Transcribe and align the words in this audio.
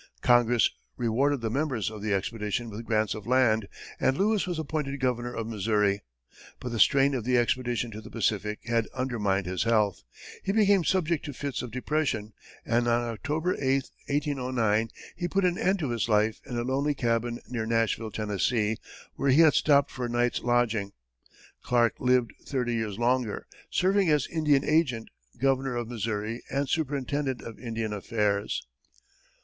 Congress 0.23 0.71
rewarded 0.97 1.41
the 1.41 1.49
members 1.51 1.91
of 1.91 2.01
the 2.01 2.11
expedition 2.11 2.71
with 2.71 2.85
grants 2.85 3.13
of 3.13 3.27
land, 3.27 3.67
and 3.99 4.17
Lewis 4.17 4.47
was 4.47 4.57
appointed 4.57 4.99
governor 4.99 5.31
of 5.31 5.45
Missouri. 5.45 6.01
But 6.59 6.69
the 6.69 6.79
strain 6.79 7.13
of 7.13 7.23
the 7.23 7.37
expedition 7.37 7.91
to 7.91 8.01
the 8.01 8.09
Pacific 8.09 8.61
had 8.65 8.87
undermined 8.95 9.45
his 9.45 9.61
health; 9.61 10.01
he 10.43 10.51
became 10.53 10.83
subject 10.83 11.23
to 11.25 11.33
fits 11.33 11.61
of 11.61 11.69
depression, 11.69 12.33
and 12.65 12.87
on 12.87 13.03
October 13.07 13.53
8, 13.53 13.91
1809, 14.07 14.89
he 15.15 15.27
put 15.27 15.45
an 15.45 15.59
end 15.59 15.77
to 15.77 15.91
his 15.91 16.09
life 16.09 16.41
in 16.47 16.57
a 16.57 16.63
lonely 16.63 16.95
cabin 16.95 17.39
near 17.47 17.67
Nashville, 17.67 18.09
Tennessee, 18.09 18.77
where 19.13 19.29
he 19.29 19.41
had 19.41 19.53
stopped 19.53 19.91
for 19.91 20.05
a 20.07 20.09
night's 20.09 20.41
lodging. 20.41 20.93
Clark 21.61 21.99
lived 21.99 22.33
thirty 22.43 22.73
years 22.73 22.97
longer, 22.97 23.45
serving 23.69 24.09
as 24.09 24.25
Indian 24.25 24.65
agent, 24.65 25.09
governor 25.39 25.75
of 25.75 25.87
Missouri, 25.87 26.41
and 26.49 26.67
superintendent 26.67 27.43
of 27.43 27.59
Indian 27.59 27.93
affairs. 27.93 28.65